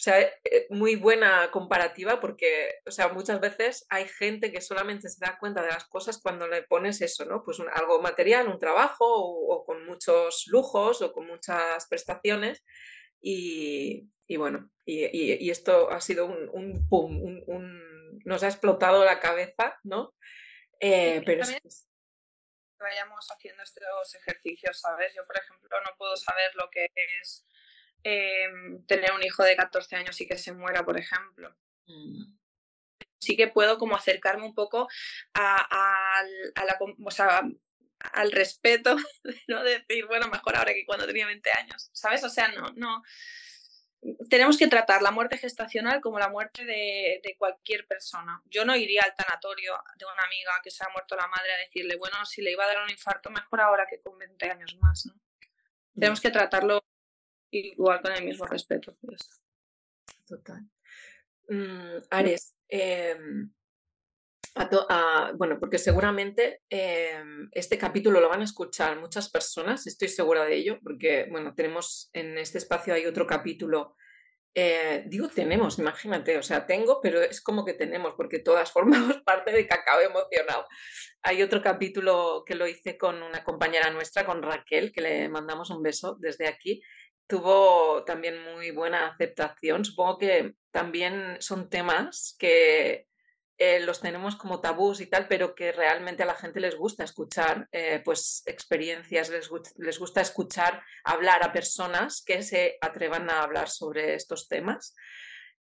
[0.00, 5.10] o sea, eh, muy buena comparativa porque, o sea, muchas veces hay gente que solamente
[5.10, 7.44] se da cuenta de las cosas cuando le pones eso, ¿no?
[7.44, 12.64] Pues algo material, un trabajo o, con muchos lujos o con muchas prestaciones.
[13.20, 14.08] Y,
[14.38, 20.14] bueno, y, esto ha sido un, un pum, un, nos ha explotado la cabeza, ¿no?
[20.80, 21.90] Eh, pero es,
[22.78, 25.12] vayamos haciendo estos ejercicios, ¿sabes?
[25.14, 26.88] Yo, por ejemplo, no puedo saber lo que
[27.20, 27.44] es
[28.02, 31.54] Em, tener un hijo de 14 años y que se muera, por ejemplo.
[31.86, 32.38] Mm.
[33.18, 34.88] Sí que puedo como acercarme un poco
[35.34, 36.24] a,
[36.56, 37.42] la, o sea,
[37.98, 38.96] al respeto,
[39.48, 42.24] no decir, bueno, mejor ahora que cuando tenía 20 años, ¿sabes?
[42.24, 43.02] O sea, no, no.
[44.30, 48.40] Tenemos que tratar la muerte gestacional como la muerte de, de, cualquier persona.
[48.46, 51.58] Yo no iría al tanatorio de una amiga que se ha muerto la madre a
[51.58, 54.74] decirle, bueno, si le iba a dar un infarto, mejor ahora que con 20 años
[54.80, 55.20] más, ¿no?
[55.94, 56.82] Tenemos que tratarlo
[57.50, 58.96] igual con el mismo respeto.
[59.00, 59.42] Pues.
[60.26, 60.62] Total.
[61.48, 63.52] Mm, Ares, em,
[65.36, 70.56] bueno, porque seguramente em, este capítulo lo van a escuchar muchas personas, estoy segura de
[70.56, 73.96] ello, porque bueno, tenemos en este espacio hay otro capítulo
[74.52, 78.72] eh, digo tenemos, imagínate, o sea, tengo, pero es como que tenemos, porque todas
[79.12, 80.66] formamos parte de Cacao Emocionado.
[81.22, 85.70] Hay otro capítulo que lo hice con una compañera nuestra, con Raquel, que le mandamos
[85.70, 86.82] un beso desde aquí.
[87.30, 89.84] Tuvo también muy buena aceptación.
[89.84, 93.06] Supongo que también son temas que
[93.56, 97.04] eh, los tenemos como tabús y tal, pero que realmente a la gente les gusta
[97.04, 103.42] escuchar eh, pues experiencias, les, les, gusta escuchar hablar a personas que se atrevan a
[103.42, 104.96] hablar sobre estos temas.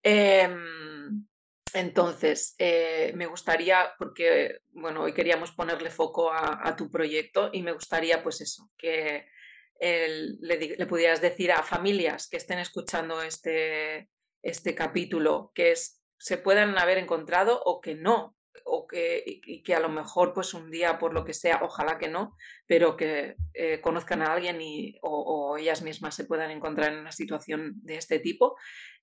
[0.02, 1.28] Em,
[1.74, 7.74] entonces, eh, me gustaría, porque bueno, hoy queríamos ponerle foco a, tu proyecto y me
[7.74, 9.28] gustaría pues eso, que
[9.80, 14.10] le, le, pudieras decir a familias que estén escuchando este,
[14.42, 18.36] este capítulo, que es se puedan haber encontrado o que no,
[18.66, 21.98] o que, y, que a lo mejor pues un día por lo que sea, ojalá
[21.98, 22.36] que no,
[22.68, 27.12] pero que eh, conozcan a alguien y, o, ellas mismas se puedan encontrar en una
[27.12, 28.56] situación de este tipo.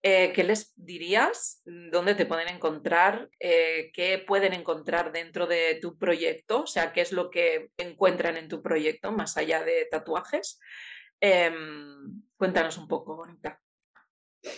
[0.03, 1.63] Eh, ¿Qué les dirías?
[1.65, 3.29] ¿Dónde te pueden encontrar?
[3.41, 6.63] Eh, ¿Qué pueden encontrar dentro de tu proyecto?
[6.63, 10.61] O sea, ¿qué es lo que encuentran en tu proyecto más allá de tatuajes?
[11.21, 13.61] Em, cuéntanos un poco, Bonita.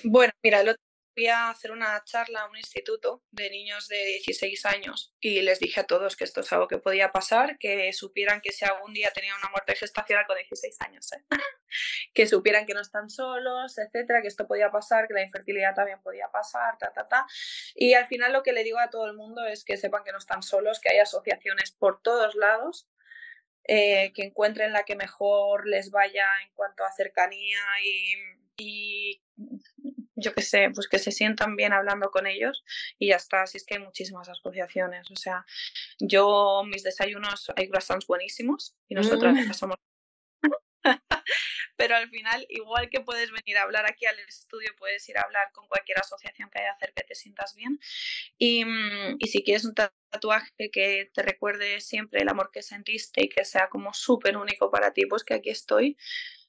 [0.04, 0.87] Bueno, mira, el otro
[1.26, 5.80] a hacer una charla a un instituto de niños de 16 años y les dije
[5.80, 9.10] a todos que esto es algo que podía pasar, que supieran que si algún día
[9.12, 11.24] tenían una muerte gestacional con 16 años, ¿eh?
[12.14, 16.00] que supieran que no están solos, etcétera, que esto podía pasar, que la infertilidad también
[16.02, 17.26] podía pasar, ta, ta, ta.
[17.74, 20.12] Y al final lo que le digo a todo el mundo es que sepan que
[20.12, 22.88] no están solos, que hay asociaciones por todos lados
[23.70, 28.14] eh, que encuentren la que mejor les vaya en cuanto a cercanía y,
[28.56, 29.22] y
[30.18, 32.64] yo qué sé, pues que se sientan bien hablando con ellos
[32.98, 33.42] y ya está.
[33.42, 35.10] Así es que hay muchísimas asociaciones.
[35.10, 35.46] O sea,
[35.98, 39.52] yo, mis desayunos, hay croissants buenísimos y nosotros mm.
[39.52, 39.76] somos.
[41.76, 45.22] Pero al final, igual que puedes venir a hablar aquí al estudio, puedes ir a
[45.22, 47.78] hablar con cualquier asociación que haya cerca que te sientas bien.
[48.36, 53.24] Y, mm, y si quieres un tatuaje que te recuerde siempre el amor que sentiste
[53.24, 55.96] y que sea como súper único para ti, pues que aquí estoy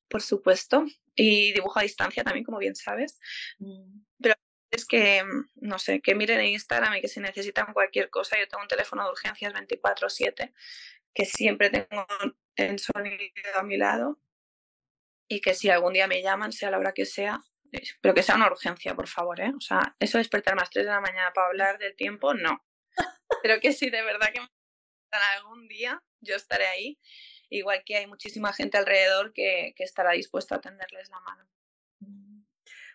[0.09, 0.85] por supuesto,
[1.19, 3.19] y dibujo a distancia también, como bien sabes.
[3.59, 4.03] Mm.
[4.21, 4.35] Pero
[4.71, 5.23] es que,
[5.55, 8.69] no sé, que miren en Instagram y que si necesitan cualquier cosa, yo tengo un
[8.69, 10.53] teléfono de urgencias 24/7,
[11.13, 12.07] que siempre tengo
[12.55, 13.19] el sonido
[13.55, 14.21] a mi lado
[15.27, 17.41] y que si algún día me llaman, sea la hora que sea,
[18.01, 19.51] pero que sea una urgencia, por favor, ¿eh?
[19.57, 22.33] O sea, eso de despertar a las 3 de la mañana para hablar del tiempo,
[22.33, 22.65] no.
[23.43, 24.47] Pero que si de verdad que me
[25.35, 26.97] algún día, yo estaré ahí
[27.49, 31.47] igual que hay muchísima gente alrededor que, estará dispuesta a tenderles la mano.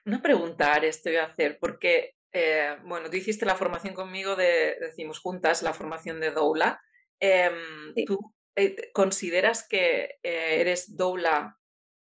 [0.07, 4.37] Una pregunta, Ares, te voy a hacer, porque, eh, bueno, tú hiciste la formación conmigo
[4.37, 6.81] de, decimos juntas, la formación de Doula.
[7.21, 11.59] Em, ¿Tú eh, consideras que eh, eres Doula,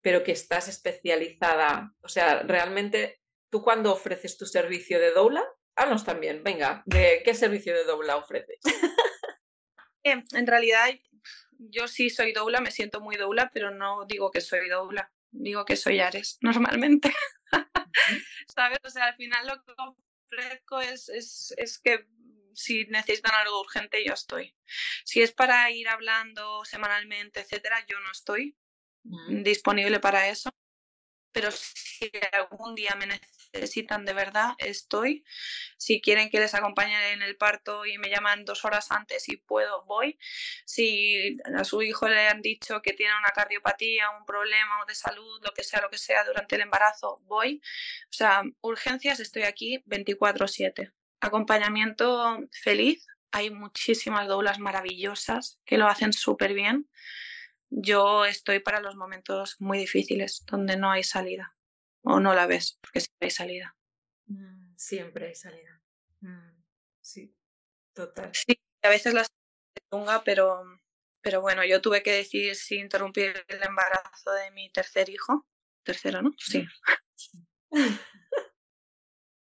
[0.02, 1.94] pero que estás especializada?
[2.02, 5.46] O sea, realmente, ¿tú cuando ofreces tu servicio de Doula?
[5.76, 8.60] Háblanos también, venga, ¿de qué servicio de Doula ofreces?
[10.04, 10.90] en realidad
[11.70, 15.66] yo sí soy doula, me siento muy doula, pero no digo que soy doula, digo
[15.66, 17.14] que soy Ares, normalmente.
[18.54, 18.80] ¿Sabes?
[18.84, 22.08] O sea, al final lo que ofrezco es, es, es que
[22.56, 24.56] si necesitan algo urgente, yo estoy.
[25.04, 28.56] Si es para ir hablando semanalmente, etcétera, yo no estoy
[29.30, 30.50] disponible para eso.
[31.32, 35.24] Pero si algún día me necesitan necesitan de verdad, estoy.
[35.78, 39.38] Si quieren que les acompañe en el parto y me llaman dos horas antes y
[39.38, 40.18] puedo, voy.
[40.66, 45.42] Si a su hijo le han dicho que tiene una cardiopatía, un problema de salud,
[45.44, 47.62] lo que sea, lo que sea, durante el embarazo, voy.
[48.10, 50.92] O sea, urgencias, estoy aquí 24/7.
[51.22, 53.08] Acompañamiento feliz.
[53.32, 56.90] Hay muchísimas doulas maravillosas que lo hacen súper bien.
[57.70, 61.56] Yo estoy para los momentos muy difíciles, donde no hay salida
[62.04, 63.76] o no la ves, porque siempre hay salida.
[64.28, 65.82] Mm, siempre hay salida.
[66.22, 66.64] Mm,
[67.02, 67.36] sí,
[67.94, 68.32] total.
[68.34, 69.26] Sí, a veces la
[69.90, 70.64] ponga, pero,
[71.22, 75.48] pero bueno, yo tuve que decidir si interrumpir el embarazo de mi tercer hijo.
[75.84, 76.32] Tercero, ¿no?
[76.38, 76.66] Sí.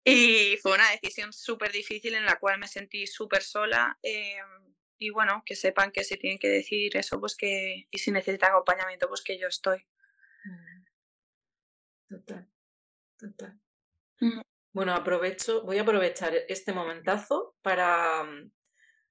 [0.05, 3.99] y fue una decisión súper difícil en la cual me sentí súper sola.
[4.03, 4.37] Eh,
[4.99, 8.51] y bueno, que sepan que si tienen que decidir eso, pues que, y si necesitan
[8.51, 9.87] acompañamiento, pues que yo estoy.
[12.09, 12.49] Total,
[13.19, 13.61] total.
[14.21, 14.41] Mm.
[14.73, 18.51] Bueno, aprovecho, voy a aprovechar este momentazo para, mm,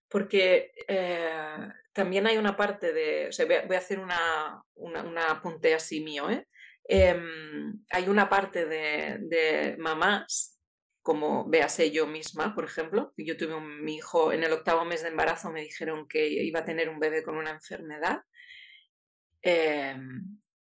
[0.08, 5.74] porque eh, también hay una parte de, o sea, voy a hacer una, una, apunte
[5.74, 6.48] así mío, ¿eh?
[6.88, 10.60] Em, hay una parte de, de, mamás,
[11.02, 15.02] como véase yo misma, por ejemplo, yo tuve un, mi hijo en el octavo mes
[15.02, 18.22] de embarazo, me dijeron que iba a tener un bebé con una enfermedad.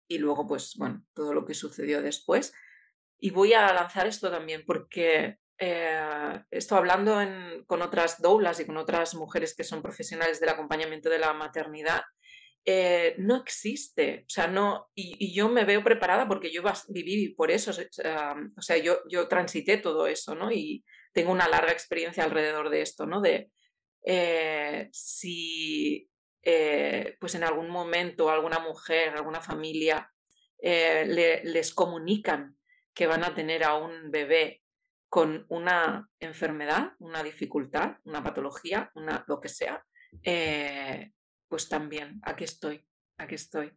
[0.08, 2.52] Y luego, pues bueno, todo lo que sucedió después.
[3.18, 7.16] y voy a lanzar esto también porque eh, estoy hablando
[7.66, 12.02] con otras doulas y con otras mujeres que son profesionales del acompañamiento de la maternidad.
[12.66, 17.50] Eh, no existe, o sea, no, y, yo me veo preparada porque yo viví por
[17.50, 20.50] eso, o sea, yo, yo transité todo eso, ¿no?
[20.50, 23.20] Y tengo una larga experiencia alrededor de esto, ¿no?
[23.20, 23.50] De
[24.06, 26.08] eh, si,
[27.18, 30.10] pues en algún momento alguna mujer, alguna familia
[30.60, 32.56] les comunican
[32.94, 34.62] que van a tener a un bebé
[35.14, 39.84] con una enfermedad, una dificultad, una patología, una, lo que sea,
[40.24, 41.12] eh,
[41.48, 42.84] pues también aquí estoy,
[43.16, 43.72] aquí estoy.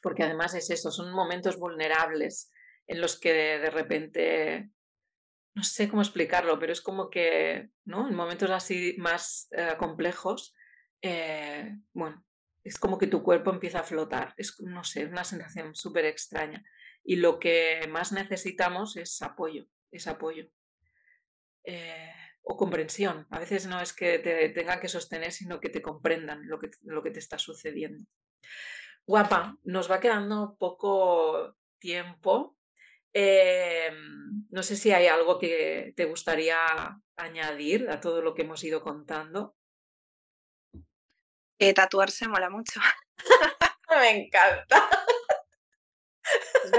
[0.00, 2.52] Porque además es eso, son momentos vulnerables
[2.86, 4.70] en los que de repente,
[5.54, 8.06] no sé cómo explicarlo, pero es como que, ¿no?
[8.08, 10.54] En momentos así más eh, complejos,
[11.02, 12.24] eh, bueno,
[12.64, 14.34] es como que tu cuerpo empieza a flotar.
[14.36, 16.64] Es, no sé, una sensación súper extraña.
[17.04, 20.46] Y lo que más necesitamos es apoyo ese apoyo.
[21.64, 23.26] Eh, o comprensión.
[23.30, 26.70] A veces no es que te tengan que sostener, sino que te comprendan lo que,
[26.82, 28.04] lo que te está sucediendo.
[29.04, 32.56] Guapa, nos va quedando poco tiempo.
[33.12, 33.90] Eh,
[34.50, 36.56] no sé si hay algo que te gustaría
[37.16, 39.56] añadir a todo lo que hemos ido contando.
[41.58, 42.80] Eh, tatuarse mola mucho.
[43.88, 44.88] Me encanta.
[46.62, 46.72] Es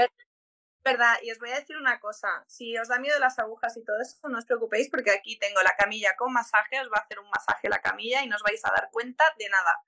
[0.84, 3.84] verdad, y os voy a decir una cosa, si os da miedo las agujas y
[3.84, 7.02] todo eso, no os preocupéis porque aquí tengo la camilla con masaje, os va a
[7.02, 9.82] hacer un masaje la camilla y no os vais a dar cuenta de nada.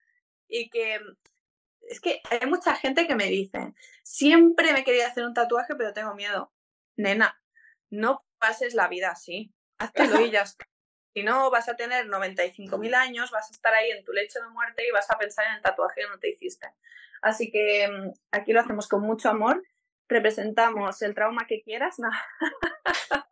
[0.47, 0.99] Y que
[1.89, 3.73] es que hay mucha gente que me dice,
[4.03, 6.53] siempre me quería hacer un tatuaje, pero tengo miedo.
[6.97, 7.41] Nena,
[7.89, 10.68] no pases la vida así, háztelo y ya está.
[11.13, 14.49] Si no, vas a tener 95.000 años, vas a estar ahí en tu lecho de
[14.49, 16.67] muerte y vas a pensar en el tatuaje que no te hiciste.
[17.21, 19.63] Así que mm, aquí lo hacemos con mucho amor
[20.09, 22.09] representamos el trauma que quieras, no.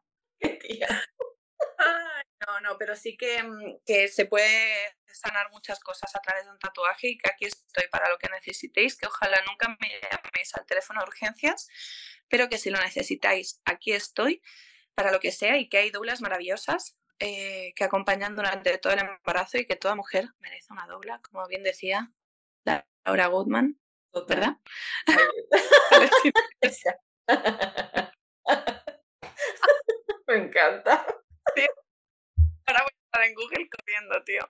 [2.47, 6.51] no, no, pero sí que, mm, que, se puede sanar muchas cosas a través de
[6.51, 10.55] un tatuaje y que aquí estoy para lo que necesitéis, que ojalá nunca me llaméis
[10.55, 11.67] al teléfono de urgencias,
[12.29, 14.43] pero que si lo necesitáis, aquí estoy
[14.93, 18.99] para lo que sea y que hay doulas maravillosas eh, que acompañan durante todo el
[18.99, 22.11] embarazo y que toda mujer merece una doula, como bien decía
[23.05, 23.79] Laura Goodman.
[24.25, 24.57] ¿verdad?
[30.27, 31.05] Me encanta.
[32.65, 34.49] Ahora voy a estar en Google corriendo, tío.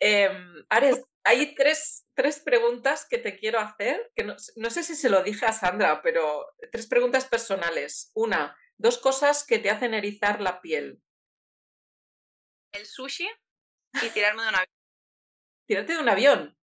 [0.00, 4.94] Em, Ares, hay tres, tres, preguntas que te quiero hacer, que no, no, sé si
[4.94, 8.10] se lo dije a Sandra, pero tres preguntas personales.
[8.14, 11.00] Una, dos cosas que te hacen erizar la piel.
[12.72, 13.28] El sushi
[14.02, 14.74] y tirarme de un avión.
[15.66, 16.58] ¿Tirarte de un avión?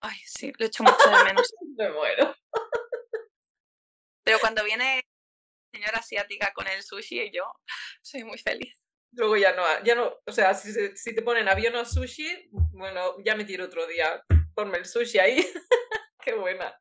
[0.00, 1.52] Ay, sí, lo echo mucho de menos.
[1.76, 2.34] Me muero.
[4.24, 5.02] Pero cuando viene
[5.72, 7.44] señora asiática con el sushi y yo
[8.02, 8.78] soy muy feliz.
[9.12, 13.16] Luego ya no, ya no, o sea, si, si te ponen avión o sushi, bueno,
[13.24, 14.22] ya me tiro otro día.
[14.54, 15.36] Ponme el sushi ahí.
[16.20, 16.78] Qué buena.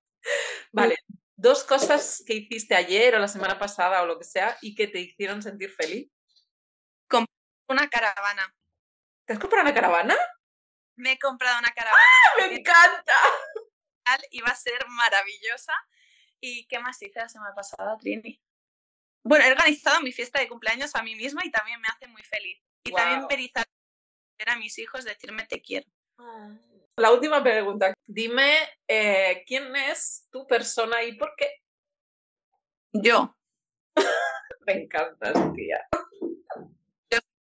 [0.72, 0.96] Vale,
[1.36, 4.88] dos cosas que hiciste ayer o la semana pasada o lo que sea y que
[4.88, 6.10] te hicieron sentir feliz.
[7.72, 8.54] Una caravana.
[9.26, 10.18] ¿Te has comprado una caravana?
[10.98, 12.04] me he comprado una caravana.
[12.04, 13.14] ¡Ah, ¡Me encanta!
[14.32, 15.74] Iba a ser maravillosa.
[16.42, 18.42] ¿Y qué más hice la semana pasada, Trini?
[19.24, 22.24] Bueno, he organizado mi fiesta de cumpleaños a mí misma y también me hace muy
[22.24, 22.62] feliz.
[22.84, 23.66] Y también perizar
[24.48, 25.88] a mis hijos decirme te quiero.
[26.98, 27.94] La última pregunta.
[28.06, 31.62] Dime, eh, ¿quién es tu persona y por qué?
[32.92, 33.34] Yo.
[34.68, 35.88] me encantas, tía.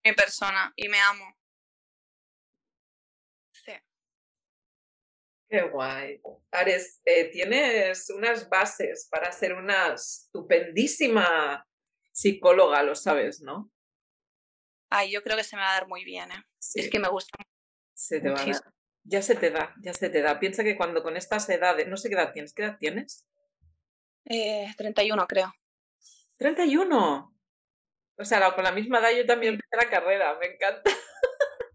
[0.05, 1.41] Mi persona y me amo.
[5.51, 6.23] Qué guay.
[6.53, 11.67] Ares, eh, tienes unas bases para ser una estupendísima
[12.13, 13.69] psicóloga, lo sabes, ¿no?
[14.91, 16.45] Ay, yo creo que se me va a dar muy bien, ¿eh?
[16.75, 17.37] Es que me gusta.
[17.93, 18.63] Se te va a dar.
[19.03, 20.39] Ya se te da, ya se te da.
[20.39, 23.27] Piensa que cuando con estas edades, no sé qué edad tienes, ¿qué edad tienes?
[24.27, 25.53] Eh, 31, creo.
[26.39, 27.35] ¿31?
[28.21, 30.83] O sea, con la misma edad yo también empecé la carrera, me encanta.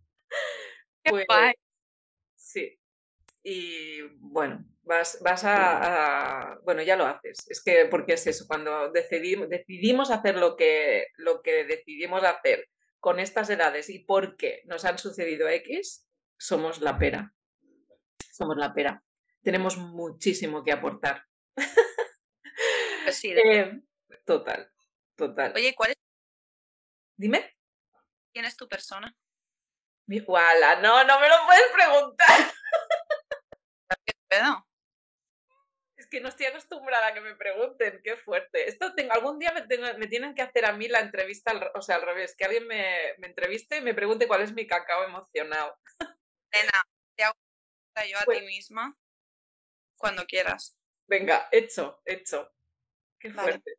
[1.03, 1.53] Qué pues, guay.
[2.35, 2.79] Sí,
[3.41, 7.45] y bueno, vas, vas a, Bueno, ya lo haces.
[7.49, 12.69] Es que, porque es eso, cuando decidimos, decidimos hacer lo que, lo que decidimos hacer
[12.99, 17.33] con estas edades y porque nos han sucedido X, somos la pera.
[18.31, 19.03] Somos la pera.
[19.41, 21.23] Tenemos muchísimo que aportar.
[23.03, 23.79] Pues sí, eh,
[24.25, 24.71] total,
[25.15, 25.53] total.
[25.55, 26.04] Oye, ¿cuál es?
[27.17, 27.55] Dime.
[28.33, 29.15] ¿Quién es tu persona?
[30.07, 30.75] Mi ¡Wala!
[30.81, 32.27] No, no me lo puedes preguntar.
[34.05, 34.67] ¿Qué pedo?
[35.95, 38.67] Es que no estoy acostumbrada a que me pregunten, qué fuerte.
[38.67, 42.01] Esto tengo, algún día me, tienen que hacer a mí la entrevista, o sea, al
[42.01, 45.79] revés, que alguien me, entreviste y me pregunte cuál es mi cacao emocionado.
[46.51, 46.83] Nena,
[47.15, 47.35] te hago
[48.09, 48.95] yo a ti misma
[49.95, 50.77] cuando quieras.
[51.07, 52.53] Venga, hecho, hecho.
[53.17, 53.77] Qué fuerte.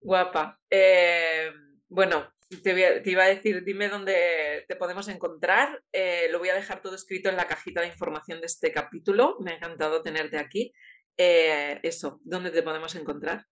[0.00, 0.60] Guapa.
[0.68, 1.52] Eh,
[1.88, 5.82] bueno, te, iba a decir, dime dónde te podemos encontrar.
[5.92, 9.36] Eh, lo voy a dejar todo escrito en la cajita de información de este capítulo.
[9.40, 10.72] Me ha encantado tenerte aquí.
[11.16, 13.46] Eh, eso, ¿dónde te podemos encontrar?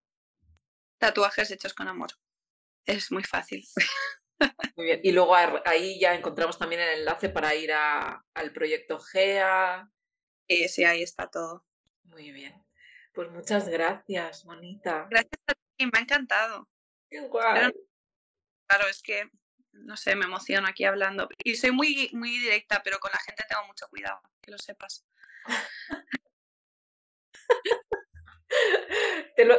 [0.99, 2.11] Tatuajes hechos con amor.
[2.87, 3.65] Es muy fácil.
[4.77, 5.01] Muy bien.
[5.05, 9.89] Y luego ahí ya encontramos también el enlace para ir al proyecto GEA.
[10.49, 11.65] Sí, sí, ahí está todo.
[12.05, 12.53] Muy bien.
[13.13, 15.07] Pues muchas gracias, Monita.
[15.11, 16.69] Gracias a ti, me ha encantado.
[17.09, 17.73] Qué guay
[18.73, 19.29] claro, es que,
[19.73, 21.29] no sé, me emociono aquí hablando.
[21.45, 25.05] Y soy muy, muy directa, pero con la gente tengo mucho cuidado, que lo sepas.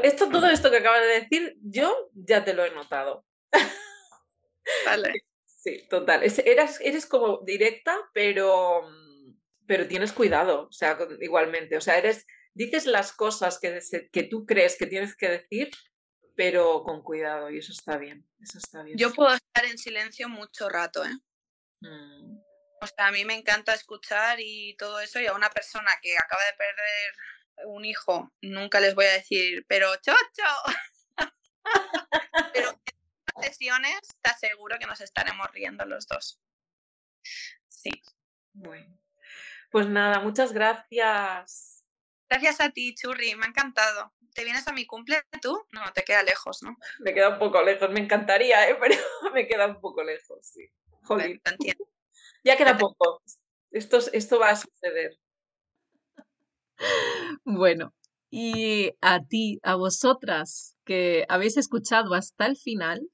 [0.03, 3.26] esto, todo esto que acabas de decir, yo ya te lo he notado.
[4.86, 5.14] Vale.
[5.45, 6.24] Sí, total.
[6.24, 8.82] eres, eres como directa, pero,
[9.66, 11.78] pero tienes cuidado, o sea, igualmente.
[11.78, 13.80] O sea, eres, dices las cosas que,
[14.11, 15.70] que tú crees que tienes que decir,
[16.36, 18.98] pero con cuidado y eso está bien, eso está bien.
[18.98, 21.18] Yo puedo estar en silencio mucho rato, ¿eh?
[21.82, 22.38] Mm.
[22.82, 26.18] O sea, a mí me encanta escuchar y todo eso y a una persona que
[26.18, 27.14] acaba de perder
[27.66, 30.44] un hijo nunca les voy a decir, pero chocho.
[32.54, 32.70] pero
[33.38, 36.42] en sesiones te aseguro que nos estaremos riendo los dos.
[37.70, 38.04] Sí.
[38.54, 39.00] Bueno.
[39.72, 41.72] Pues nada, muchas gracias.
[42.30, 44.13] Gracias a ti, Churri, me ha encantado.
[44.34, 45.63] ¿Te vienes a mi cumple tú?
[45.71, 46.76] No, te queda lejos, ¿no?
[46.99, 48.78] Me queda un poco lejos, me encantaría, ¿eh?
[48.82, 48.95] pero
[49.34, 50.67] me queda un poco lejos, sí.
[51.03, 51.39] Joder.
[52.45, 53.21] Ya queda poco.
[53.71, 55.17] Esto, esto va a suceder.
[57.45, 57.93] Bueno,
[58.30, 63.07] y a ti, a vosotras que habéis escuchado hasta el final,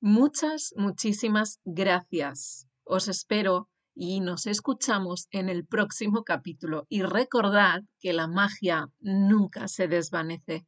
[0.00, 2.68] muchas, muchísimas gracias.
[2.84, 3.68] Os espero
[4.02, 6.86] y nos escuchamos en el próximo capítulo.
[6.88, 10.64] Y recordad que la magia nunca se desvanece.